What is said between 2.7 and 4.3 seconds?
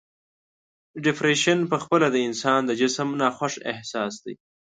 جسم ناخوښ احساس